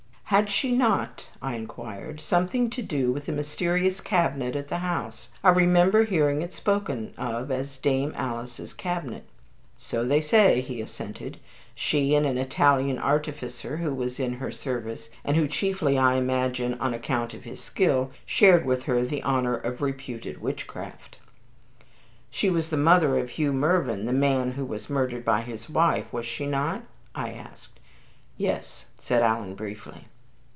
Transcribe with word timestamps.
"Had 0.35 0.49
she 0.49 0.71
not," 0.71 1.27
I 1.41 1.55
inquired, 1.55 2.21
"something 2.21 2.69
to 2.69 2.81
do 2.81 3.11
with 3.11 3.25
the 3.25 3.33
mysterious 3.33 3.99
cabinet 3.99 4.55
at 4.55 4.69
the 4.69 4.77
house? 4.77 5.27
I 5.43 5.49
remember 5.49 6.05
hearing 6.05 6.41
it 6.41 6.53
spoken 6.53 7.13
of 7.17 7.51
as 7.51 7.75
'Dame 7.77 8.13
Alice's 8.15 8.73
cabinet.' 8.73 9.25
"So 9.77 10.05
they 10.05 10.21
say," 10.21 10.61
he 10.61 10.79
assented; 10.81 11.37
"she 11.75 12.15
and 12.15 12.25
an 12.25 12.37
Italian 12.37 12.97
artificer 12.97 13.75
who 13.75 13.93
was 13.93 14.21
in 14.21 14.35
her 14.35 14.53
service, 14.53 15.09
and 15.25 15.35
who, 15.35 15.49
chiefly 15.49 15.97
I 15.97 16.15
imagine 16.15 16.75
on 16.75 16.93
account 16.93 17.33
of 17.33 17.43
his 17.43 17.61
skill, 17.61 18.11
shared 18.25 18.65
with 18.65 18.83
her 18.83 19.01
the 19.01 19.21
honor 19.23 19.55
of 19.57 19.81
reputed 19.81 20.41
witchcraft." 20.41 21.17
"She 22.29 22.49
was 22.49 22.69
the 22.69 22.77
mother 22.77 23.17
of 23.17 23.31
Hugh 23.31 23.51
Mervyn, 23.51 24.05
the 24.05 24.13
man 24.13 24.51
who 24.53 24.63
was 24.63 24.89
murdered 24.89 25.25
by 25.25 25.41
his 25.41 25.69
wife, 25.69 26.13
was 26.13 26.25
she 26.25 26.45
not?" 26.47 26.83
I 27.13 27.33
asked. 27.33 27.81
"Yes," 28.37 28.85
said 28.97 29.21
Alan, 29.23 29.55
briefly. 29.55 30.05